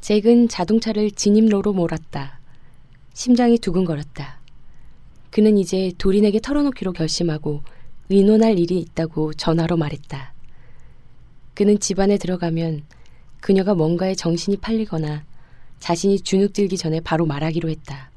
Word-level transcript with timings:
잭은 0.00 0.48
자동차를 0.48 1.10
진입로로 1.10 1.72
몰았다. 1.72 2.40
심장이 3.12 3.58
두근거렸다. 3.58 4.40
그는 5.30 5.58
이제 5.58 5.92
도린에게 5.98 6.40
털어놓기로 6.40 6.92
결심하고 6.92 7.62
의논할 8.08 8.58
일이 8.58 8.78
있다고 8.78 9.34
전화로 9.34 9.76
말했다. 9.76 10.32
그는 11.54 11.78
집안에 11.78 12.16
들어가면 12.16 12.84
그녀가 13.40 13.74
뭔가에 13.74 14.14
정신이 14.14 14.56
팔리거나 14.56 15.24
자신이 15.78 16.20
주눅들기 16.20 16.76
전에 16.76 17.00
바로 17.00 17.26
말하기로 17.26 17.68
했다. 17.68 18.10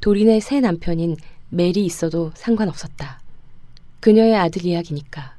도린의 0.00 0.40
새 0.40 0.60
남편인 0.60 1.16
멜이 1.50 1.84
있어도 1.84 2.30
상관없었다. 2.34 3.20
그녀의 4.00 4.36
아들 4.36 4.64
이야기니까. 4.64 5.36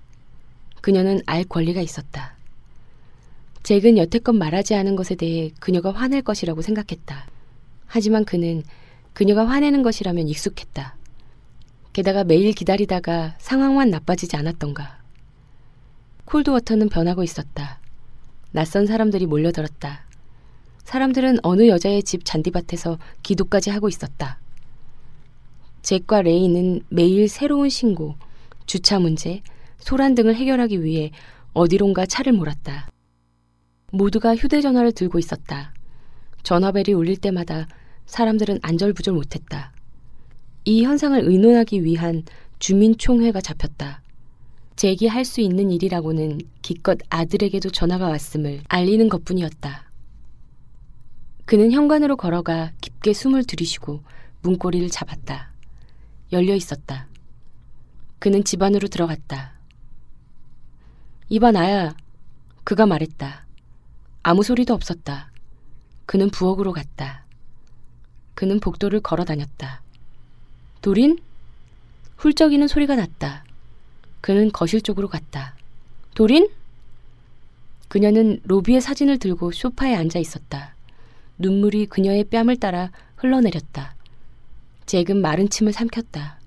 그녀는 0.81 1.21
알 1.25 1.43
권리가 1.45 1.81
있었다. 1.81 2.38
잭은 3.69 3.99
여태껏 3.99 4.35
말하지 4.35 4.73
않은 4.73 4.95
것에 4.95 5.13
대해 5.13 5.51
그녀가 5.59 5.91
화낼 5.91 6.23
것이라고 6.23 6.63
생각했다. 6.63 7.27
하지만 7.85 8.25
그는 8.25 8.63
그녀가 9.13 9.47
화내는 9.47 9.83
것이라면 9.83 10.27
익숙했다. 10.27 10.95
게다가 11.93 12.23
매일 12.23 12.51
기다리다가 12.53 13.35
상황만 13.37 13.91
나빠지지 13.91 14.35
않았던가. 14.37 14.97
콜드워터는 16.25 16.89
변하고 16.89 17.21
있었다. 17.21 17.79
낯선 18.49 18.87
사람들이 18.87 19.27
몰려들었다. 19.27 20.03
사람들은 20.83 21.37
어느 21.43 21.67
여자의 21.67 22.01
집 22.01 22.25
잔디밭에서 22.25 22.97
기도까지 23.21 23.69
하고 23.69 23.87
있었다. 23.87 24.39
잭과 25.83 26.23
레이는 26.23 26.81
매일 26.89 27.29
새로운 27.29 27.69
신고, 27.69 28.15
주차 28.65 28.97
문제, 28.97 29.43
소란 29.77 30.15
등을 30.15 30.33
해결하기 30.33 30.83
위해 30.83 31.11
어디론가 31.53 32.07
차를 32.07 32.33
몰았다. 32.33 32.89
모두가 33.91 34.35
휴대전화를 34.35 34.91
들고 34.91 35.19
있었다. 35.19 35.73
전화벨이 36.43 36.93
울릴 36.93 37.17
때마다 37.17 37.67
사람들은 38.05 38.59
안절부절 38.61 39.13
못했다. 39.13 39.71
이 40.65 40.83
현상을 40.83 41.19
의논하기 41.19 41.83
위한 41.83 42.23
주민총회가 42.59 43.41
잡혔다. 43.41 44.01
제기할 44.75 45.25
수 45.25 45.41
있는 45.41 45.71
일이라고는 45.71 46.39
기껏 46.61 46.97
아들에게도 47.09 47.69
전화가 47.69 48.07
왔음을 48.07 48.61
알리는 48.67 49.09
것뿐이었다. 49.09 49.91
그는 51.45 51.71
현관으로 51.71 52.15
걸어가 52.15 52.71
깊게 52.79 53.13
숨을 53.13 53.43
들이쉬고 53.43 54.03
문고리를 54.41 54.87
잡았다. 54.89 55.51
열려 56.31 56.55
있었다. 56.55 57.07
그는 58.19 58.43
집 58.43 58.61
안으로 58.61 58.87
들어갔다. 58.87 59.53
이봐 61.29 61.51
나야. 61.51 61.95
그가 62.63 62.85
말했다. 62.85 63.48
아무 64.23 64.43
소리도 64.43 64.73
없었다. 64.73 65.31
그는 66.05 66.29
부엌으로 66.29 66.73
갔다. 66.73 67.23
그는 68.33 68.59
복도를 68.59 68.99
걸어 69.01 69.25
다녔다. 69.25 69.81
도린? 70.81 71.19
훌쩍이는 72.17 72.67
소리가 72.67 72.95
났다. 72.95 73.45
그는 74.21 74.51
거실 74.51 74.81
쪽으로 74.81 75.07
갔다. 75.07 75.55
도린? 76.15 76.49
그녀는 77.87 78.39
로비의 78.43 78.81
사진을 78.81 79.17
들고 79.19 79.51
소파에 79.51 79.95
앉아 79.95 80.19
있었다. 80.19 80.75
눈물이 81.37 81.87
그녀의 81.87 82.25
뺨을 82.25 82.57
따라 82.57 82.91
흘러내렸다. 83.15 83.95
잭은 84.85 85.21
마른 85.21 85.49
침을 85.49 85.71
삼켰다. 85.71 86.39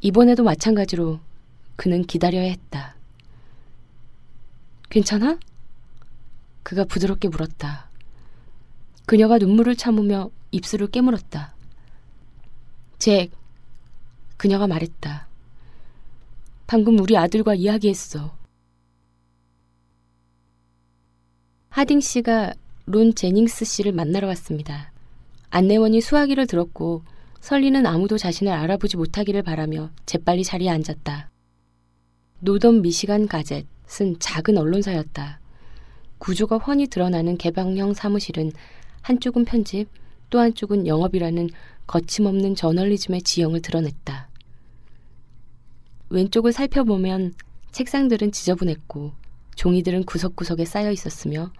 이번에도 0.00 0.42
마찬가지로 0.42 1.20
그는 1.76 2.02
기다려야 2.04 2.42
했다. 2.42 2.96
괜찮아? 4.90 5.38
그가 6.62 6.84
부드럽게 6.84 7.28
물었다. 7.28 7.90
그녀가 9.06 9.38
눈물을 9.38 9.76
참으며 9.76 10.30
입술을 10.52 10.88
깨물었다. 10.88 11.54
잭, 12.98 13.30
그녀가 14.36 14.66
말했다. 14.66 15.26
방금 16.66 16.98
우리 16.98 17.16
아들과 17.16 17.54
이야기했어. 17.54 18.34
하딩 21.68 22.00
씨가 22.00 22.54
론 22.86 23.14
제닝스 23.14 23.64
씨를 23.64 23.92
만나러 23.92 24.28
왔습니다. 24.28 24.92
안내원이 25.50 26.00
수화기를 26.00 26.46
들었고 26.46 27.02
설리는 27.40 27.84
아무도 27.84 28.16
자신을 28.18 28.52
알아보지 28.52 28.96
못하기를 28.96 29.42
바라며 29.42 29.90
재빨리 30.06 30.44
자리에 30.44 30.70
앉았다. 30.70 31.30
노던 32.40 32.82
미시간 32.82 33.26
가젯은 33.26 34.18
작은 34.18 34.56
언론사였다. 34.58 35.41
구조가 36.22 36.58
훤히 36.58 36.86
드러나는 36.86 37.36
개방형 37.36 37.94
사무실은 37.94 38.52
한쪽은 39.00 39.44
편집, 39.44 39.88
또 40.30 40.38
한쪽은 40.38 40.86
영업이라는 40.86 41.48
거침없는 41.88 42.54
저널리즘의 42.54 43.22
지형을 43.22 43.60
드러냈다. 43.60 44.28
왼쪽을 46.10 46.52
살펴보면 46.52 47.34
책상들은 47.72 48.30
지저분했고 48.30 49.10
종이들은 49.56 50.04
구석구석에 50.04 50.64
쌓여 50.64 50.92
있었으며 50.92 51.50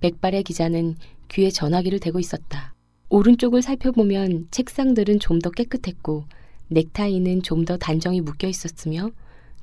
백발의 0.00 0.44
기자는 0.44 0.96
귀에 1.28 1.50
전화기를 1.50 2.00
대고 2.00 2.18
있었다. 2.18 2.72
오른쪽을 3.10 3.60
살펴보면 3.60 4.48
책상들은 4.50 5.18
좀 5.20 5.40
더 5.40 5.50
깨끗했고 5.50 6.24
넥타이는 6.68 7.42
좀 7.42 7.66
더 7.66 7.76
단정히 7.76 8.22
묶여 8.22 8.48
있었으며 8.48 9.10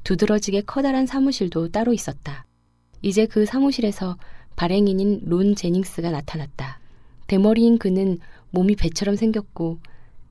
두드러지게 0.03 0.61
커다란 0.61 1.07
사무실도 1.07 1.69
따로 1.69 1.91
있었다. 1.91 2.45
이제 3.01 3.25
그 3.25 3.47
사무실에서 3.47 4.15
발행인인 4.55 5.21
론 5.25 5.55
제닝스가 5.55 6.11
나타났다. 6.11 6.79
대머리인 7.27 7.77
그는 7.77 8.19
몸이 8.51 8.75
배처럼 8.75 9.15
생겼고 9.15 9.79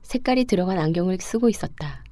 색깔이 0.03 0.45
들어간 0.45 0.77
안경을 0.79 1.17
쓰고 1.19 1.49
있었다. 1.49 2.03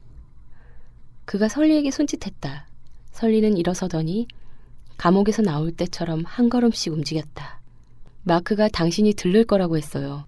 그가 1.25 1.47
설리에게 1.47 1.91
손짓했다. 1.91 2.67
설리는 3.11 3.57
일어서더니 3.57 4.27
감옥에서 4.97 5.41
나올 5.41 5.71
때처럼 5.71 6.23
한 6.25 6.49
걸음씩 6.49 6.93
움직였다. 6.93 7.61
마크가 8.23 8.69
당신이 8.69 9.13
들를 9.13 9.45
거라고 9.45 9.77
했어요. 9.77 10.25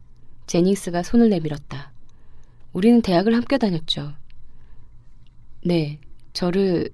제닝스가 0.47 1.03
손을 1.03 1.29
내밀었다. 1.29 1.91
우리는 2.73 3.01
대학을 3.01 3.35
함께 3.35 3.57
다녔죠. 3.57 4.13
네, 5.63 5.99
저를 6.33 6.89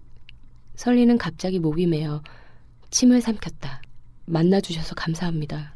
설리는 0.75 1.17
갑자기 1.17 1.59
목이 1.59 1.87
메어 1.87 2.21
침을 2.89 3.21
삼켰다. 3.21 3.81
만나주셔서 4.29 4.95
감사합니다. 4.95 5.73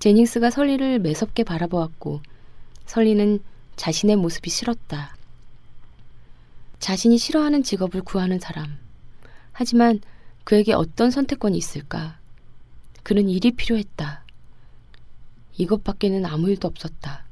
제닝스가 0.00 0.50
설리를 0.50 0.98
매섭게 0.98 1.44
바라보았고 1.44 2.20
설리는 2.86 3.40
자신의 3.76 4.16
모습이 4.16 4.50
싫었다. 4.50 5.16
자신이 6.80 7.18
싫어하는 7.18 7.62
직업을 7.62 8.02
구하는 8.02 8.38
사람. 8.38 8.78
하지만 9.52 10.00
그에게 10.44 10.72
어떤 10.72 11.10
선택권이 11.10 11.56
있을까? 11.56 12.18
그는 13.02 13.28
일이 13.28 13.52
필요했다. 13.52 14.24
이것밖에는 15.56 16.24
아무 16.26 16.50
일도 16.50 16.68
없었다. 16.68 17.24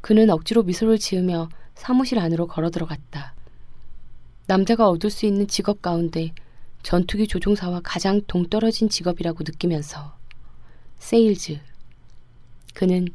그는 0.00 0.30
억지로 0.30 0.62
미소를 0.62 0.98
지으며 0.98 1.48
사무실 1.74 2.18
안으로 2.18 2.46
걸어 2.46 2.70
들어갔다. 2.70 3.34
남자가 4.46 4.88
얻을 4.88 5.10
수 5.10 5.26
있는 5.26 5.48
직업 5.48 5.82
가운데 5.82 6.32
전투기 6.86 7.26
조종사와 7.26 7.80
가장 7.82 8.20
동떨어진 8.28 8.88
직업이라고 8.88 9.42
느끼면서 9.42 10.16
세일즈. 10.98 11.58
그는 12.74 13.08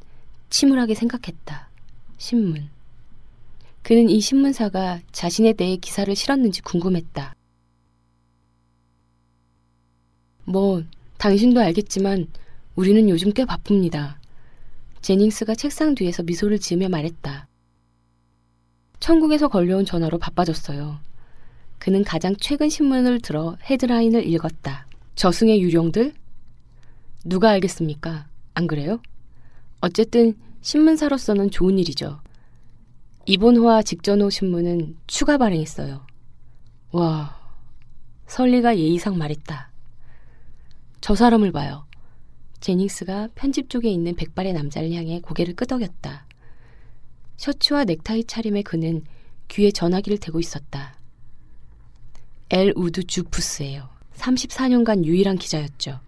침울하게 0.50 0.94
생각했다. 0.94 1.70
신문. 2.18 2.68
그는 3.82 4.10
이 4.10 4.20
신문사가 4.20 5.00
자신에 5.14 5.54
대해 5.54 5.78
기사를 5.78 6.14
실었는지 6.14 6.62
궁금했다. 6.64 7.34
뭐, 10.44 10.84
당신도 11.18 11.62
알겠지만 11.62 12.28
우리는 12.76 13.08
요즘 13.08 13.32
꽤 13.32 13.46
바쁩니다. 13.46 14.20
제닝스가 15.02 15.56
책상 15.56 15.96
뒤에서 15.96 16.24
미소를 16.24 16.60
지으며 16.60 16.90
말했다. 16.90 17.48
천국에서 19.00 19.48
걸려온 19.48 19.86
전화로 19.86 20.18
바빠졌어요. 20.18 21.00
그는 21.82 22.04
가장 22.04 22.36
최근 22.40 22.70
신문을 22.70 23.22
들어 23.22 23.58
헤드라인을 23.64 24.28
읽었다. 24.28 24.86
저승의 25.16 25.64
유령들? 25.64 26.14
누가 27.26 27.50
알겠습니까? 27.50 28.28
안 28.54 28.68
그래요? 28.68 29.02
어쨌든 29.80 30.38
신문사로서는 30.62 31.50
좋은 31.50 31.80
일이죠. 31.80 32.22
이본호와 33.26 33.82
직전호 33.82 34.30
신문은 34.30 34.96
추가 35.08 35.40
발행했어요. 35.40 36.06
와, 36.92 37.40
설리가 38.28 38.78
예의상 38.78 39.18
말했다. 39.18 39.72
저 41.02 41.16
사람을 41.16 41.52
봐요. 41.52 41.88
제닉스가 42.60 43.30
편집 43.34 43.72
쪽에 43.72 43.90
있는 43.90 44.16
백발의 44.16 44.54
남자를 44.54 44.94
향해 44.94 45.20
고개를 45.20 45.56
끄덕였다. 45.56 46.28
셔츠와 47.38 47.86
넥타이 47.86 48.26
차림의 48.26 48.62
그는 48.62 49.04
귀에 49.48 49.72
전화기를 49.72 50.20
대고 50.20 50.40
있었다. 50.40 51.01
엘우드 52.54 53.04
주푸스예요. 53.04 53.88
34년간 54.16 55.06
유일한 55.06 55.38
기자였죠. 55.38 56.02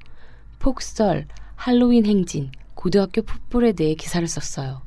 폭설, 0.59 1.25
할로윈 1.55 2.05
행진, 2.05 2.51
고등학교 2.73 3.21
풋볼에 3.21 3.71
대해 3.71 3.95
기사를 3.95 4.27
썼어요. 4.27 4.81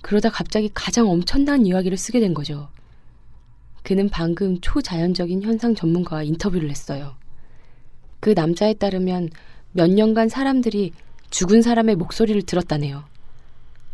그러다 0.00 0.30
갑자기 0.30 0.70
가장 0.72 1.10
엄청난 1.10 1.66
이야기를 1.66 1.98
쓰게 1.98 2.20
된 2.20 2.32
거죠. 2.32 2.70
그는 3.82 4.08
방금 4.08 4.58
초자연적인 4.62 5.42
현상 5.42 5.74
전문가와 5.74 6.22
인터뷰를 6.22 6.70
했어요. 6.70 7.16
그 8.20 8.30
남자에 8.30 8.72
따르면 8.72 9.28
몇 9.72 9.90
년간 9.90 10.30
사람들이 10.30 10.92
죽은 11.28 11.60
사람의 11.60 11.96
목소리를 11.96 12.40
들었다네요. 12.42 13.04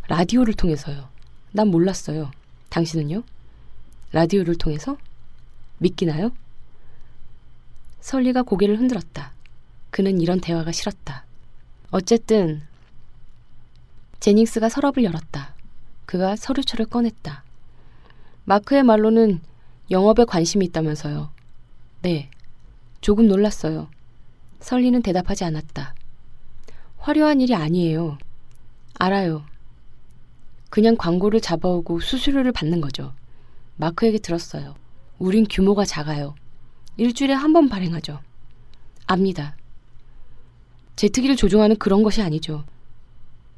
라디오를 0.07 0.53
통해서요. 0.53 1.09
난 1.51 1.67
몰랐어요. 1.67 2.31
당신은요? 2.69 3.23
라디오를 4.13 4.55
통해서? 4.55 4.95
믿기나요? 5.79 6.31
설리가 8.05 8.43
고개를 8.43 8.77
흔들었다. 8.77 9.33
그는 9.89 10.21
이런 10.21 10.39
대화가 10.39 10.71
싫었다. 10.71 11.25
어쨌든 11.89 12.61
제닉스가 14.19 14.69
서랍을 14.69 15.03
열었다. 15.03 15.55
그가 16.05 16.35
서류처를 16.35 16.85
꺼냈다. 16.85 17.43
마크의 18.43 18.83
말로는 18.83 19.41
영업에 19.89 20.23
관심이 20.25 20.63
있다면서요. 20.65 21.31
네. 22.03 22.29
조금 23.01 23.27
놀랐어요. 23.27 23.89
설리는 24.59 25.01
대답하지 25.01 25.43
않았다. 25.43 25.95
화려한 26.99 27.41
일이 27.41 27.55
아니에요. 27.55 28.19
알아요. 28.99 29.43
그냥 30.69 30.95
광고를 30.95 31.41
잡아오고 31.41 32.01
수수료를 32.01 32.51
받는 32.51 32.81
거죠. 32.81 33.13
마크에게 33.77 34.19
들었어요. 34.19 34.75
우린 35.17 35.47
규모가 35.49 35.85
작아요. 35.85 36.35
일주일에 36.97 37.33
한 37.33 37.53
번 37.53 37.69
발행하죠. 37.69 38.19
압니다. 39.07 39.55
제 40.95 41.07
특기를 41.09 41.35
조종하는 41.35 41.75
그런 41.77 42.03
것이 42.03 42.21
아니죠. 42.21 42.63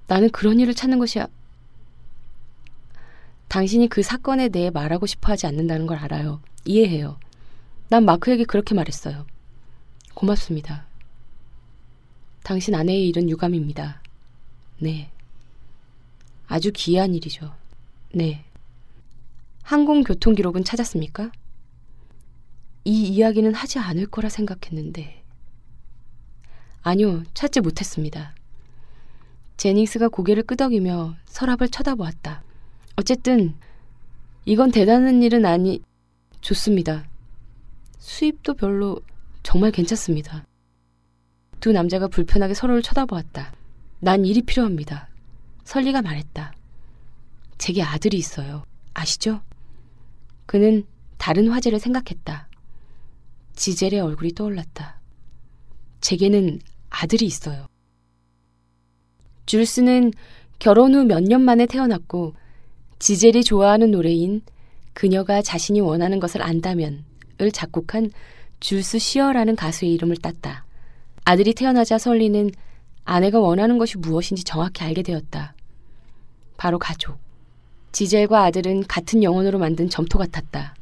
나는 0.08 0.30
그런 0.30 0.60
일을 0.60 0.74
찾는 0.74 1.00
것이 1.00 1.20
야 1.20 1.28
당신이 3.48 3.88
그 3.90 4.04
사건에 4.04 4.50
대해 4.50 4.70
말하고 4.70 5.06
싶어 5.06 5.32
하지 5.32 5.48
않는다는 5.48 5.88
걸 5.88 5.98
알아요. 5.98 6.42
이해해요. 6.66 7.18
난 7.90 8.06
마크에게 8.06 8.44
그렇게 8.44 8.76
말했어요. 8.76 9.26
고맙습니다. 10.14 10.86
당신 12.44 12.76
아내의 12.76 13.08
일은 13.08 13.30
유감입니다. 13.30 14.02
네. 14.80 15.10
아주 16.48 16.72
기이한 16.74 17.14
일이죠. 17.14 17.54
네. 18.14 18.44
항공교통 19.64 20.34
기록은 20.36 20.64
찾았습니까? 20.64 21.32
이 22.88 23.06
이야기는 23.10 23.54
하지 23.54 23.80
않을 23.80 24.06
거라 24.08 24.30
생각했는데. 24.30 25.22
아니요, 26.84 27.24
찾지 27.34 27.60
못했습니다. 27.60 28.34
제닉스가 29.58 30.08
고개를 30.08 30.44
끄덕이며 30.44 31.18
서랍을 31.26 31.68
쳐다보았다. 31.68 32.44
어쨌든, 32.96 33.56
이건 34.46 34.72
대단한 34.72 35.22
일은 35.22 35.46
아니, 35.46 35.82
좋습니다. 36.40 37.04
수입도 38.00 38.54
별로 38.54 39.02
정말 39.44 39.72
괜찮습니다. 39.72 40.46
두 41.60 41.74
남자가 41.74 42.08
불편하게 42.08 42.54
서로를 42.54 42.82
쳐다보았다. 42.82 43.52
난 44.00 44.24
일이 44.24 44.42
필요합니다. 44.42 45.10
설리가 45.66 46.02
말했다. 46.02 46.54
제게 47.58 47.84
아들이 47.84 48.16
있어요. 48.16 48.64
아시죠? 48.94 49.42
그는 50.46 50.86
다른 51.18 51.50
화제를 51.50 51.80
생각했다. 51.80 52.47
지젤의 53.58 54.00
얼굴이 54.00 54.34
떠올랐다. 54.34 55.02
제게는 56.00 56.60
아들이 56.90 57.26
있어요. 57.26 57.68
줄스는 59.48 60.14
결혼 60.60 60.94
후 60.96 61.04
몇 61.04 61.22
년 61.24 61.42
만에 61.42 61.66
태어났고 61.66 62.34
지젤이 63.00 63.44
좋아하는 63.44 63.92
노래인 63.92 64.42
그녀가 64.94 65.42
자신이 65.42 65.80
원하는 65.82 66.20
것을 66.20 66.42
안다면을 66.42 67.52
작곡한 67.52 68.12
줄스 68.60 69.00
시어라는 69.00 69.56
가수의 69.56 69.92
이름을 69.94 70.18
땄다. 70.18 70.66
아들이 71.26 71.54
태어나자 71.54 71.98
설리는 71.98 72.52
아내가 73.06 73.40
원하는 73.40 73.78
것이 73.78 73.98
무엇인지 73.98 74.44
정확히 74.44 74.84
알게 74.84 75.02
되었다. 75.04 75.54
바로 76.58 76.80
가족. 76.80 77.18
지젤과 77.92 78.44
아들은 78.44 78.84
같은 78.88 79.24
영혼으로 79.24 79.60
만든 79.60 79.90
점토 79.90 80.18
같았다. 80.20 80.76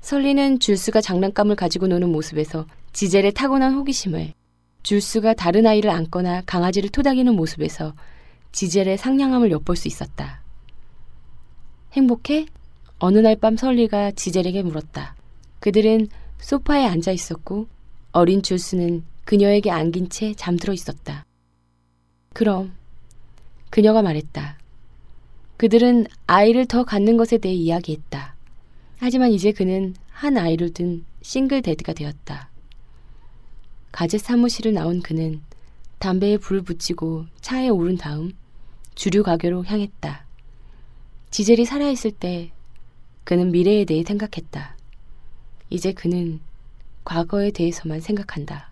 설리는 0.00 0.58
줄스가 0.58 1.00
장난감을 1.00 1.56
가지고 1.56 1.86
노는 1.86 2.10
모습에서 2.10 2.66
지젤의 2.92 3.32
타고난 3.32 3.74
호기심을, 3.74 4.32
줄스가 4.82 5.34
다른 5.34 5.66
아이를 5.66 5.90
안거나 5.90 6.42
강아지를 6.46 6.90
토닥이는 6.90 7.34
모습에서 7.34 7.94
지젤의 8.52 8.98
상냥함을 8.98 9.50
엿볼 9.50 9.76
수 9.76 9.88
있었다. 9.88 10.42
행복해? 11.92 12.46
어느 12.98 13.18
날 13.18 13.36
밤 13.36 13.56
설리가 13.56 14.12
지젤에게 14.12 14.62
물었다. 14.62 15.14
그들은 15.60 16.08
소파에 16.38 16.86
앉아 16.86 17.12
있었고 17.12 17.66
어린 18.12 18.42
줄스는 18.42 19.04
그녀에게 19.24 19.70
안긴 19.70 20.08
채 20.08 20.34
잠들어 20.34 20.72
있었다. 20.72 21.24
그럼 22.32 22.72
그녀가 23.68 24.02
말했다. 24.02 24.58
그들은 25.56 26.06
아이를 26.26 26.66
더 26.66 26.84
갖는 26.84 27.16
것에 27.16 27.38
대해 27.38 27.54
이야기했다. 27.54 28.34
하지만 29.02 29.32
이제 29.32 29.50
그는 29.50 29.94
한 30.10 30.36
아이를 30.36 30.74
둔 30.74 31.06
싱글 31.22 31.62
데드가 31.62 31.94
되었다. 31.94 32.50
가젯 33.92 34.18
사무실을 34.18 34.74
나온 34.74 35.00
그는 35.00 35.40
담배에 35.98 36.36
불을 36.36 36.60
붙이고 36.60 37.24
차에 37.40 37.70
오른 37.70 37.96
다음 37.96 38.32
주류 38.94 39.22
가게로 39.22 39.64
향했다. 39.64 40.26
지젤이 41.30 41.64
살아있을 41.64 42.10
때 42.10 42.52
그는 43.24 43.50
미래에 43.52 43.86
대해 43.86 44.04
생각했다. 44.04 44.76
이제 45.70 45.92
그는 45.94 46.40
과거에 47.02 47.52
대해서만 47.52 48.00
생각한다. 48.00 48.70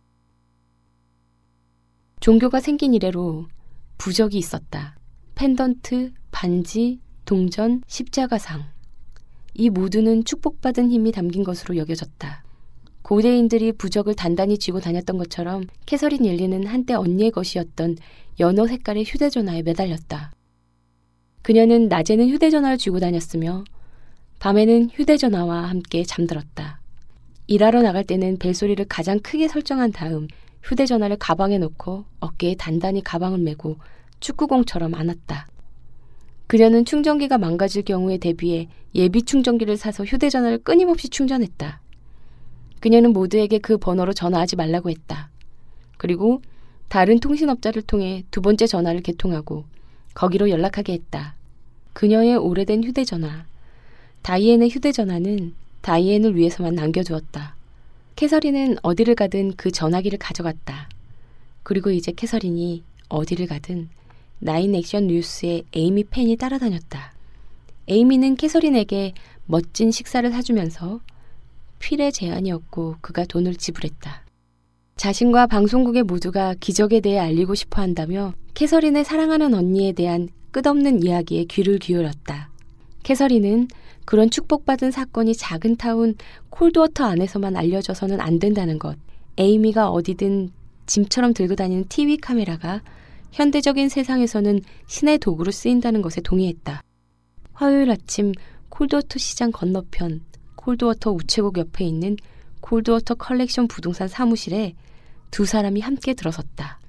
종교가 2.21 2.61
생긴 2.61 2.93
이래로 2.93 3.49
부적이 3.97 4.37
있었다. 4.37 4.99
펜던트, 5.37 6.13
반지, 6.31 7.01
동전, 7.25 7.83
십자가상. 7.87 8.78
이 9.61 9.71
모두는 9.71 10.25
축복받은 10.25 10.89
힘이 10.89 11.11
담긴 11.11 11.43
것으로 11.43 11.77
여겨졌다. 11.77 12.45
고대인들이 13.03 13.73
부적을 13.73 14.15
단단히 14.15 14.57
쥐고 14.57 14.79
다녔던 14.79 15.19
것처럼 15.19 15.65
캐서린 15.85 16.25
옐리는 16.25 16.65
한때 16.65 16.95
언니의 16.95 17.33
것이었던 17.33 17.97
연어 18.39 18.69
색깔의 18.69 19.05
휴대전화에 19.05 19.63
매달렸다. 19.63 20.31
그녀는 21.43 21.89
낮에는 21.89 22.29
휴대전화를 22.29 22.79
쥐고 22.79 23.01
다녔으며 23.01 23.65
밤에는 24.39 24.91
휴대전화와 24.93 25.65
함께 25.65 26.05
잠들었다. 26.05 26.81
일하러 27.49 27.83
나갈 27.83 28.05
때는 28.05 28.39
벨소리를 28.39 28.85
가장 28.85 29.19
크게 29.19 29.49
설정한 29.49 29.91
다음 29.91 30.29
휴대전화를 30.63 31.17
가방에 31.17 31.59
넣고 31.59 32.05
어깨에 32.21 32.55
단단히 32.55 33.03
가방을 33.03 33.39
메고 33.39 33.77
축구공처럼 34.21 34.95
안았다. 34.95 35.49
그녀는 36.49 36.87
충전기가 36.87 37.37
망가질 37.37 37.83
경우에 37.83 38.17
대비해 38.17 38.69
예비 38.95 39.23
충전기를 39.23 39.77
사서 39.77 40.05
휴대전화를 40.05 40.59
끊임없이 40.59 41.11
충전했다. 41.11 41.81
그녀는 42.81 43.13
모두에게 43.13 43.59
그 43.59 43.77
번호로 43.77 44.15
전화하지 44.15 44.57
말라고 44.57 44.89
했다. 44.89 45.29
그리고 45.99 46.41
다른 46.89 47.21
통신업자를 47.21 47.83
통해 47.83 48.25
두 48.31 48.41
번째 48.41 48.67
전화를 48.67 49.03
개통하고 49.03 49.65
거기로 50.15 50.49
연락하게 50.49 50.95
했다. 50.95 51.35
그녀의 51.93 52.37
오래된 52.37 52.83
휴대전화. 52.83 53.45
다이앤의 54.23 54.71
휴대전화는 54.71 55.55
다이앤을 55.83 56.35
위해서만 56.35 56.75
남겨두었다. 56.75 57.57
캐서린은 58.17 58.79
어디를 58.83 59.15
가든 59.17 59.53
그 59.57 59.71
전화기를 59.71 60.19
가져갔다. 60.19 60.89
그리고 61.63 61.91
이제 61.91 62.11
캐서린이 62.11 62.85
어디를 63.11 63.47
가든 63.47 63.91
나인 64.41 64.75
액션 64.75 65.09
뉴스의 65.09 65.65
에이미 65.73 66.05
팬이 66.05 66.37
따라다녔다. 66.37 67.13
에이미는 67.89 68.37
캐서린에게 68.37 69.15
멋진 69.47 69.91
식사를 69.91 70.31
사주면서 70.31 71.01
필의 71.79 72.13
제안이었고 72.13 72.97
그가 73.01 73.25
돈을 73.25 73.55
지불했다. 73.57 74.25
자신과 74.97 75.47
방송국의 75.47 76.03
모두가 76.03 76.55
기적에 76.59 77.01
대해 77.01 77.19
알리고 77.19 77.55
싶어 77.55 77.81
한다며 77.81 78.35
캐서린의 78.55 79.05
사랑하는 79.05 79.55
언니에 79.55 79.93
대한 79.93 80.29
끝없는 80.51 81.05
이야기에 81.05 81.45
귀를 81.45 81.79
기울였다. 81.79 82.51
캐서린은 83.05 83.69
그런 84.05 84.31
축복받은 84.31 84.91
사건이 84.91 85.35
작은 85.35 85.77
타운 85.77 86.15
콜드워터 86.51 87.05
안에서만 87.05 87.57
알려져서는 87.57 88.21
안 88.21 88.39
된다는 88.39 88.79
것, 88.79 88.97
에이미가 89.37 89.91
어디든 89.91 90.51
짐처럼 90.87 91.35
들고 91.35 91.55
다니는 91.55 91.85
TV 91.89 92.17
카메라가 92.17 92.83
현대적인 93.33 93.89
세상에서는 93.89 94.61
신의 94.87 95.19
도구로 95.19 95.51
쓰인다는 95.51 96.03
것에 96.03 96.21
동의했다. 96.21 96.83
화요일 97.53 97.91
아침 97.91 98.33
콜드워터 98.69 99.19
시장 99.19 99.51
건너편 99.51 100.23
콜드워터 100.57 101.13
우체국 101.13 101.59
옆에 101.59 101.85
있는 101.85 102.17
콜드워터 102.61 103.15
컬렉션 103.15 103.69
부동산 103.69 104.09
사무실에 104.09 104.75
두 105.31 105.45
사람이 105.45 105.81
함께 105.81 106.15
들어섰다. 106.15 106.81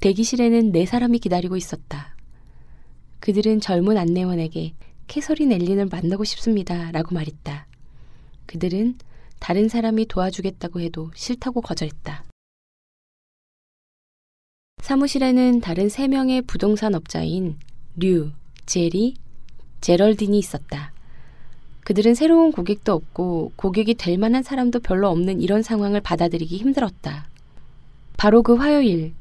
대기실에는 0.00 0.72
네 0.72 0.86
사람이 0.86 1.18
기다리고 1.18 1.56
있었다. 1.56 2.14
그들은 3.20 3.60
젊은 3.60 3.96
안내원에게 3.96 4.74
캐서린 5.06 5.52
엘린을 5.52 5.86
만나고 5.86 6.24
싶습니다. 6.24 6.90
라고 6.92 7.14
말했다. 7.14 7.66
그들은 8.46 8.98
다른 9.40 9.68
사람이 9.68 10.06
도와주겠다고 10.06 10.80
해도 10.80 11.10
싫다고 11.14 11.60
거절했다. 11.60 12.24
사무실에는 14.84 15.60
다른 15.62 15.88
세 15.88 16.08
명의 16.08 16.42
부동산 16.42 16.94
업자인 16.94 17.56
류, 17.96 18.32
제리, 18.66 19.14
제럴딘이 19.80 20.38
있었다. 20.38 20.92
그들은 21.84 22.14
새로운 22.14 22.52
고객도 22.52 22.92
없고 22.92 23.52
고객이 23.56 23.94
될 23.94 24.18
만한 24.18 24.42
사람도 24.42 24.80
별로 24.80 25.08
없는 25.08 25.40
이런 25.40 25.62
상황을 25.62 26.02
받아들이기 26.02 26.58
힘들었다. 26.58 27.26
바로 28.18 28.42
그 28.42 28.56
화요일, 28.56 29.14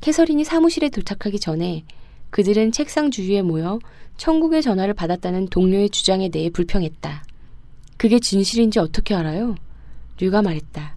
캐서린이 0.00 0.42
사무실에 0.42 0.88
도착하기 0.88 1.38
전에 1.38 1.84
그들은 2.30 2.72
책상 2.72 3.12
주위에 3.12 3.42
모여 3.42 3.78
천국의 4.16 4.60
전화를 4.60 4.92
받았다는 4.92 5.50
동료의 5.50 5.90
주장에 5.90 6.30
대해 6.30 6.50
불평했다. 6.50 7.22
그게 7.96 8.18
진실인지 8.18 8.80
어떻게 8.80 9.14
알아요? 9.14 9.54
류가 10.18 10.42
말했다. 10.42 10.96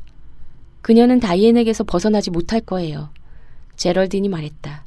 그녀는 0.81 1.19
다이앤에게서 1.19 1.83
벗어나지 1.83 2.31
못할 2.31 2.59
거예요. 2.59 3.11
제럴딘이 3.79 4.27
말했다. 4.27 4.83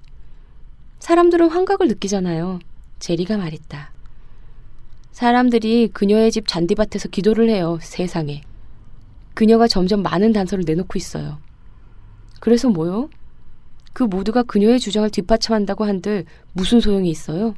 사람들은 0.99 1.49
환각을 1.49 1.89
느끼잖아요. 1.89 2.59
제리가 2.99 3.39
말했다. 3.39 3.91
사람들이 5.13 5.89
그녀의 5.95 6.31
집 6.31 6.47
잔디밭에서 6.47 7.09
기도를 7.09 7.49
해요. 7.49 7.79
세상에. 7.81 8.43
그녀가 9.33 9.67
점점 9.67 10.03
많은 10.03 10.35
단서를 10.35 10.65
내놓고 10.67 10.99
있어요. 10.99 11.39
그래서 12.39 12.69
뭐요? 12.69 13.09
그 13.95 14.03
모두가 14.03 14.43
그녀의 14.43 14.79
주장을 14.79 15.09
뒷받침한다고 15.09 15.87
한들 15.87 16.27
무슨 16.53 16.81
소용이 16.81 17.09
있어요? 17.09 17.55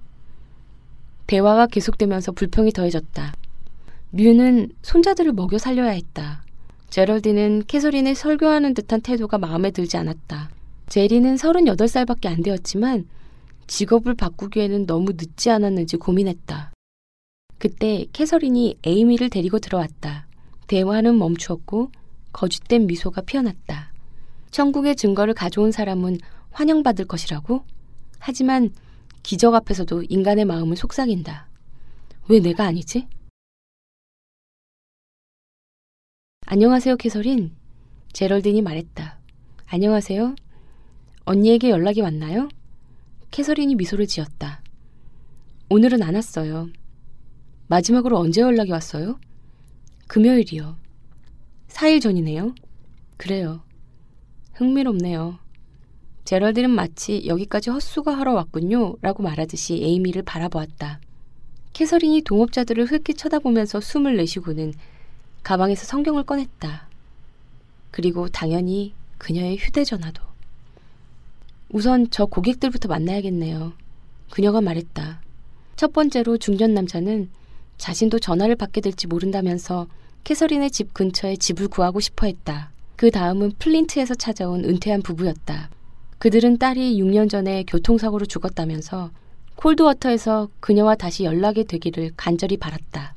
대화가 1.26 1.66
계속되면서 1.66 2.30
불평이 2.30 2.70
더해졌다. 2.70 3.34
뮤는 4.10 4.70
손자들을 4.82 5.32
먹여 5.32 5.58
살려야 5.58 5.90
했다. 5.90 6.44
제럴디는 6.90 7.64
캐서린의 7.66 8.14
설교하는 8.14 8.74
듯한 8.74 9.00
태도가 9.00 9.38
마음에 9.38 9.72
들지 9.72 9.96
않았다. 9.96 10.50
제리는 10.94 11.34
38살밖에 11.34 12.26
안 12.26 12.40
되었지만 12.40 13.08
직업을 13.66 14.14
바꾸기에는 14.14 14.86
너무 14.86 15.10
늦지 15.14 15.50
않았는지 15.50 15.96
고민했다. 15.96 16.72
그때 17.58 18.06
캐서린이 18.12 18.78
에이미를 18.84 19.28
데리고 19.28 19.58
들어왔다. 19.58 20.28
대화는 20.68 21.18
멈추었고 21.18 21.90
거짓된 22.32 22.86
미소가 22.86 23.22
피어났다. 23.22 23.92
천국의 24.52 24.94
증거를 24.94 25.34
가져온 25.34 25.72
사람은 25.72 26.18
환영받을 26.52 27.06
것이라고? 27.06 27.64
하지만 28.20 28.70
기적 29.24 29.52
앞에서도 29.52 30.04
인간의 30.04 30.44
마음은 30.44 30.76
속삭인다. 30.76 31.48
왜 32.28 32.38
내가 32.38 32.66
아니지? 32.66 33.08
안녕하세요, 36.46 36.98
캐서린. 36.98 37.50
제럴딘이 38.12 38.62
말했다. 38.62 39.18
안녕하세요. 39.66 40.36
언니에게 41.26 41.70
연락이 41.70 42.02
왔나요? 42.02 42.48
캐서린이 43.30 43.76
미소를 43.76 44.06
지었다. 44.06 44.60
오늘은 45.70 46.02
안 46.02 46.14
왔어요. 46.14 46.68
마지막으로 47.68 48.18
언제 48.18 48.42
연락이 48.42 48.70
왔어요? 48.70 49.18
금요일이요. 50.06 50.76
4일 51.68 52.02
전이네요. 52.02 52.54
그래요. 53.16 53.62
흥미롭네요. 54.52 55.38
제럴드는 56.24 56.70
마치 56.70 57.26
여기까지 57.26 57.70
헛수가 57.70 58.16
하러 58.16 58.34
왔군요. 58.34 58.96
라고 59.00 59.22
말하듯이 59.22 59.82
에이미를 59.82 60.22
바라보았다. 60.22 61.00
캐서린이 61.72 62.20
동업자들을 62.22 62.84
흘끗 62.84 63.16
쳐다보면서 63.16 63.80
숨을 63.80 64.16
내쉬고는 64.16 64.74
가방에서 65.42 65.86
성경을 65.86 66.24
꺼냈다. 66.24 66.88
그리고 67.90 68.28
당연히 68.28 68.94
그녀의 69.18 69.56
휴대전화도. 69.56 70.33
우선 71.74 72.06
저 72.08 72.24
고객들부터 72.24 72.86
만나야겠네요. 72.86 73.72
그녀가 74.30 74.60
말했다. 74.60 75.20
첫 75.74 75.92
번째로 75.92 76.38
중년 76.38 76.72
남자는 76.72 77.30
자신도 77.78 78.20
전화를 78.20 78.54
받게 78.54 78.80
될지 78.80 79.08
모른다면서 79.08 79.88
캐서린의 80.22 80.70
집 80.70 80.94
근처에 80.94 81.34
집을 81.34 81.66
구하고 81.66 81.98
싶어 81.98 82.26
했다. 82.26 82.70
그 82.94 83.10
다음은 83.10 83.54
플린트에서 83.58 84.14
찾아온 84.14 84.64
은퇴한 84.64 85.02
부부였다. 85.02 85.68
그들은 86.18 86.58
딸이 86.58 86.96
6년 87.02 87.28
전에 87.28 87.64
교통사고로 87.64 88.26
죽었다면서 88.26 89.10
콜드워터에서 89.56 90.50
그녀와 90.60 90.94
다시 90.94 91.24
연락이 91.24 91.64
되기를 91.64 92.12
간절히 92.16 92.56
바랐다. 92.56 93.16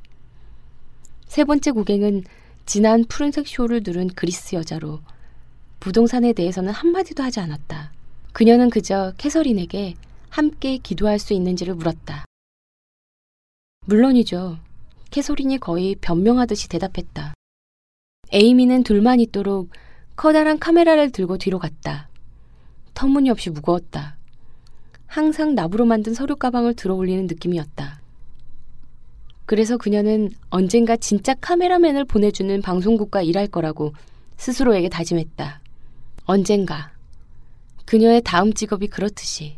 세 1.27 1.43
번째 1.43 1.69
고객은 1.69 2.23
진한 2.65 3.05
푸른색 3.05 3.47
숄을 3.47 3.83
두른 3.83 4.07
그리스 4.07 4.55
여자로 4.55 5.01
부동산에 5.79 6.33
대해서는 6.33 6.73
한마디도 6.73 7.21
하지 7.21 7.39
않았다. 7.39 7.95
그녀는 8.37 8.69
그저 8.69 9.13
캐서린에게 9.17 9.95
함께 10.29 10.77
기도할 10.77 11.17
수 11.17 11.33
있는지를 11.33 11.73
물었다. 11.73 12.25
물론이죠. 13.87 14.59
캐서린이 15.09 15.57
거의 15.57 15.95
변명하듯이 15.95 16.69
대답했다. 16.69 17.33
에이미는 18.31 18.83
둘만 18.83 19.21
있도록 19.21 19.71
커다란 20.15 20.59
카메라를 20.59 21.11
들고 21.11 21.39
뒤로 21.39 21.57
갔다. 21.57 22.09
터무니없이 22.93 23.49
무거웠다. 23.49 24.17
항상 25.07 25.55
나무로 25.55 25.85
만든 25.85 26.13
서류 26.13 26.35
가방을 26.35 26.75
들어 26.75 26.93
올리는 26.93 27.25
느낌이었다. 27.25 28.01
그래서 29.47 29.77
그녀는 29.77 30.29
언젠가 30.51 30.95
진짜 30.95 31.33
카메라맨을 31.33 32.05
보내주는 32.05 32.61
방송국과 32.61 33.23
일할 33.23 33.47
거라고 33.47 33.93
스스로에게 34.37 34.89
다짐했다. 34.89 35.59
언젠가. 36.25 36.96
그녀의 37.87 38.21
다음 38.21 38.53
직업이 38.53 38.87
그렇듯이. 38.87 39.57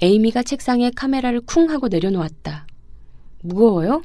에이미가 0.00 0.44
책상에 0.44 0.92
카메라를 0.94 1.40
쿵 1.40 1.68
하고 1.68 1.88
내려놓았다. 1.88 2.68
무거워요? 3.42 4.00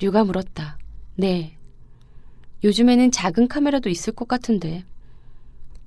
류가 0.00 0.24
물었다. 0.24 0.78
네. 1.16 1.58
요즘에는 2.64 3.10
작은 3.10 3.48
카메라도 3.48 3.90
있을 3.90 4.14
것 4.14 4.26
같은데. 4.26 4.82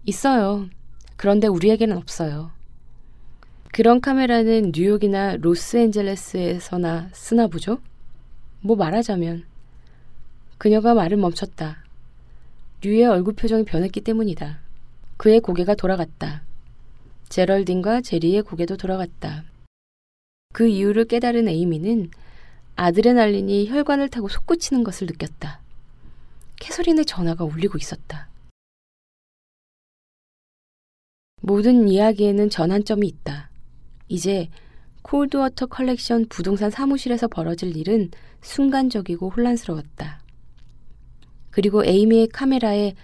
있어요. 0.05 0.69
그런데 1.15 1.47
우리에게는 1.47 1.97
없어요. 1.97 2.51
그런 3.71 3.99
카메라는 3.99 4.71
뉴욕이나 4.75 5.37
로스앤젤레스에서나 5.37 7.09
쓰나 7.11 7.47
보죠? 7.47 7.79
뭐 8.61 8.75
말하자면. 8.75 9.45
그녀가 10.59 10.93
말을 10.93 11.17
멈췄다. 11.17 11.83
류의 12.83 13.05
얼굴 13.05 13.33
표정이 13.33 13.65
변했기 13.65 14.01
때문이다. 14.01 14.61
그의 15.17 15.39
고개가 15.39 15.75
돌아갔다. 15.75 16.43
제럴딘과 17.29 18.01
제리의 18.01 18.43
고개도 18.43 18.77
돌아갔다. 18.77 19.43
그 20.53 20.67
이유를 20.67 21.05
깨달은 21.05 21.47
에이미는 21.47 22.11
아드레날린이 22.75 23.69
혈관을 23.69 24.09
타고 24.09 24.27
솟구치는 24.27 24.83
것을 24.83 25.07
느꼈다. 25.07 25.61
캐서린의 26.59 27.05
전화가 27.05 27.43
울리고 27.43 27.77
있었다. 27.77 28.29
모든 31.41 31.89
이야기에는 31.89 32.49
전환점이 32.49 33.07
있다. 33.07 33.49
이제 34.07 34.49
콜드워터 35.01 35.65
컬렉션 35.65 36.27
부동산 36.29 36.71
사무실에서 36.71 37.27
벌어질 37.27 37.75
일은 37.75 38.11
순간적이고 38.41 39.29
혼란스러웠다. 39.29 40.21
그리고 41.49 41.83
에이미의 41.85 42.29
카메라에 42.29 42.95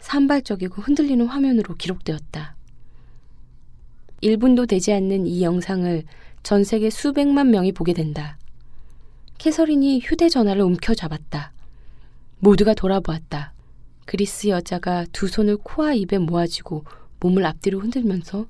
산발적이고 0.00 0.82
흔들리는 0.82 1.26
화면으로 1.26 1.74
기록되었다. 1.76 2.56
1분도 4.22 4.68
되지 4.68 4.92
않는 4.92 5.26
이 5.26 5.42
영상을 5.42 6.04
전 6.42 6.64
세계 6.64 6.90
수백만 6.90 7.50
명이 7.50 7.72
보게 7.72 7.92
된다. 7.92 8.38
캐서린이 9.38 10.00
휴대전화를 10.00 10.62
움켜잡았다. 10.62 11.52
모두가 12.40 12.74
돌아보았다. 12.74 13.52
그리스 14.04 14.48
여자가 14.48 15.06
두 15.12 15.28
손을 15.28 15.58
코와 15.58 15.94
입에 15.94 16.18
모아쥐고 16.18 16.84
몸을 17.20 17.44
앞뒤로 17.46 17.80
흔들면서 17.80 18.46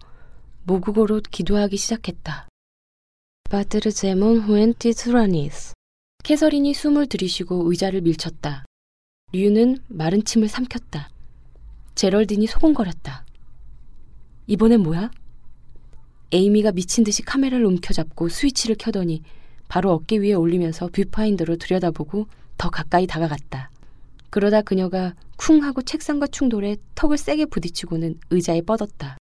모국어로 0.64 1.20
기도하기 1.30 1.76
시작했다. 1.76 2.48
Πάτερ 3.50 3.90
ημών 3.90 4.40
ο 4.40 4.57
εν 4.57 4.92
τοις 4.92 5.19
ουρανοίς 5.19 5.72
캐서린이 6.22 6.74
숨을 6.74 7.06
들이쉬고 7.06 7.70
의자를 7.70 8.02
밀쳤다. 8.02 8.64
류는 9.32 9.78
마른 9.88 10.24
침을 10.24 10.48
삼켰다. 10.48 11.10
제럴딘이 11.98 12.46
소곤거렸다. 12.46 13.24
이번엔 14.46 14.84
뭐야? 14.84 15.10
에이미가 16.30 16.70
미친 16.70 17.02
듯이 17.02 17.22
카메라를 17.22 17.66
움켜잡고 17.66 18.28
스위치를 18.28 18.76
켜더니 18.78 19.24
바로 19.66 19.90
어깨 19.90 20.18
위에 20.18 20.34
올리면서 20.34 20.90
뷰파인더로 20.92 21.56
들여다보고 21.56 22.28
더 22.56 22.70
가까이 22.70 23.08
다가갔다. 23.08 23.72
그러다 24.30 24.62
그녀가 24.62 25.16
쿵 25.38 25.64
하고 25.64 25.82
책상과 25.82 26.28
충돌해 26.28 26.76
턱을 26.94 27.18
세게 27.18 27.46
부딪히고는 27.46 28.20
의자에 28.30 28.60
뻗었다. 28.60 29.18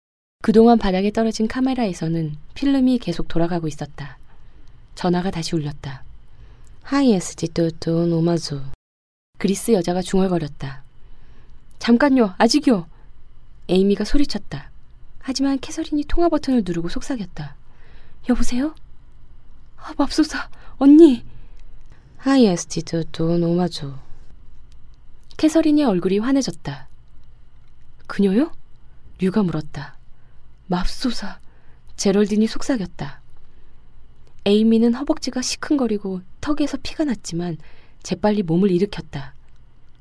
그동안 0.41 0.77
바닥에 0.77 1.11
떨어진 1.11 1.49
카메라에서는 1.49 2.37
필름이 2.53 2.99
계속 2.99 3.27
돌아가고 3.27 3.67
있었다. 3.67 4.17
전화가 4.95 5.29
다시 5.29 5.57
울렸다. 5.57 6.05
하이에스지 6.83 7.49
또또 7.49 8.05
노마조. 8.05 8.61
그리스 9.39 9.73
여자가 9.73 10.01
중얼거렸다. 10.01 10.85
잠깐요, 11.81 12.35
아직요. 12.37 12.85
에이미가 13.67 14.03
소리쳤다. 14.03 14.69
하지만 15.17 15.59
캐서린이 15.59 16.03
통화 16.07 16.29
버튼을 16.29 16.61
누르고 16.63 16.89
속삭였다. 16.89 17.55
여보세요? 18.29 18.75
아, 19.77 19.91
맙소사, 19.97 20.47
언니. 20.77 21.25
하이에스티 22.17 22.83
또또 22.83 23.39
노마조. 23.39 23.97
캐서린의 25.37 25.85
얼굴이 25.85 26.19
환해졌다. 26.19 26.87
그녀요? 28.05 28.51
류가 29.17 29.41
물었다. 29.41 29.97
맙소사. 30.67 31.39
제럴딘이 31.95 32.45
속삭였다. 32.45 33.21
에이미는 34.45 34.93
허벅지가 34.93 35.41
시큰거리고 35.41 36.21
턱에서 36.41 36.77
피가 36.83 37.05
났지만 37.05 37.57
재빨리 38.03 38.43
몸을 38.43 38.69
일으켰다. 38.69 39.33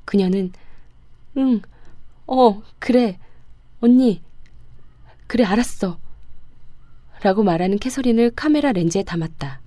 그녀는 0.04 0.52
응, 1.36 1.62
어, 2.26 2.62
그래, 2.78 3.18
언니, 3.80 4.22
그래, 5.26 5.44
알았어. 5.44 5.98
라고 7.22 7.42
말하는 7.42 7.78
캐서린을 7.78 8.32
카메라 8.34 8.72
렌즈에 8.72 9.02
담았다. 9.02 9.60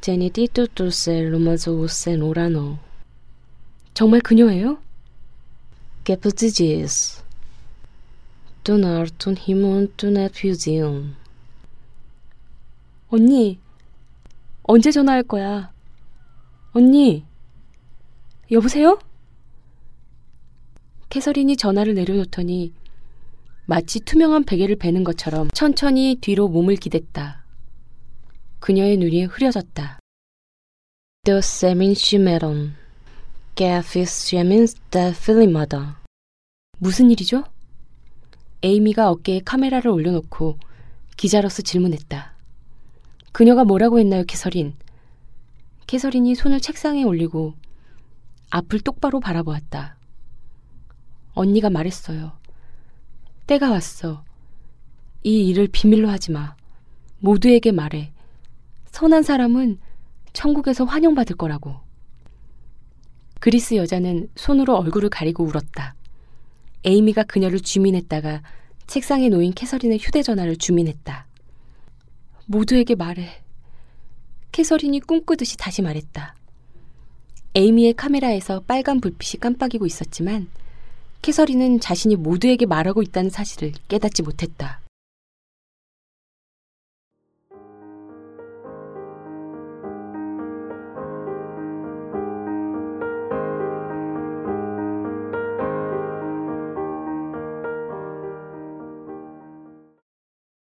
γενηθήτω 0.00 0.48
το 0.52 1.22
θέλημά 1.22 1.77
σου 1.77 2.00
ως 2.00 2.16
εν 2.16 2.30
ουρανώ. 2.30 2.78
정말 3.94 4.20
그녀예요? 4.20 4.78
και 6.04 6.31
επί 6.31 6.59
της 6.59 6.86
γης. 6.86 7.22
τον 8.62 9.10
άρτον 9.18 9.34
ημών 9.36 9.92
τον 9.96 10.28
επιούσιον. 10.28 11.16
언니, 13.10 13.58
언제 14.62 14.90
전화할 14.92 15.24
거야? 15.24 15.72
언니, 16.72 17.24
여보세요? 18.50 18.98
캐서린이 21.08 21.56
전화를 21.56 21.94
내려놓더니 21.94 22.72
마치 23.64 24.00
투명한 24.00 24.44
베개를 24.44 24.76
베는 24.76 25.04
것처럼 25.04 25.48
천천히 25.52 26.16
뒤로 26.20 26.48
몸을 26.48 26.76
기댔다. 26.76 27.44
그녀의 28.60 28.98
눈이 28.98 29.24
흐려졌다. 29.24 29.98
The 31.24 31.38
semin 31.38 31.92
shimeron. 31.92 32.74
Gaffis 33.54 34.28
shemins 34.28 34.76
the 34.90 35.10
filimada. 35.10 35.94
무슨 36.78 37.10
일이죠? 37.10 37.44
에이미가 38.62 39.10
어깨에 39.10 39.40
카메라를 39.44 39.90
올려놓고 39.90 40.58
기자로서 41.16 41.62
질문했다. 41.62 42.34
그녀가 43.32 43.64
뭐라고 43.64 43.98
했나요, 43.98 44.24
캐서린? 44.24 44.74
캐서린이 45.86 46.34
손을 46.34 46.60
책상에 46.60 47.02
올리고 47.02 47.54
앞을 48.50 48.80
똑바로 48.80 49.20
바라보았다. 49.20 49.97
언니가 51.38 51.70
말했어요. 51.70 52.32
때가 53.46 53.70
왔어. 53.70 54.24
이 55.22 55.48
일을 55.48 55.68
비밀로 55.68 56.08
하지 56.08 56.32
마. 56.32 56.56
모두에게 57.20 57.70
말해. 57.70 58.12
선한 58.90 59.22
사람은 59.22 59.78
천국에서 60.32 60.84
환영받을 60.84 61.36
거라고. 61.36 61.76
그리스 63.38 63.76
여자는 63.76 64.28
손으로 64.34 64.76
얼굴을 64.78 65.10
가리고 65.10 65.44
울었다. 65.44 65.94
에이미가 66.84 67.22
그녀를 67.24 67.60
주민했다가 67.60 68.42
책상에 68.88 69.28
놓인 69.28 69.52
캐서린의 69.52 69.98
휴대전화를 69.98 70.56
주민했다. 70.56 71.26
모두에게 72.46 72.96
말해. 72.96 73.28
캐서린이 74.50 74.98
꿈꾸듯이 75.00 75.56
다시 75.56 75.82
말했다. 75.82 76.34
에이미의 77.54 77.94
카메라에서 77.94 78.60
빨간 78.66 79.00
불빛이 79.00 79.38
깜빡이고 79.40 79.86
있었지만 79.86 80.48
캐서린은 81.22 81.80
자신이 81.80 82.16
모두에게 82.16 82.66
말하고 82.66 83.02
있다는 83.02 83.30
사실을 83.30 83.72
깨닫지 83.88 84.22
못했다. 84.22 84.80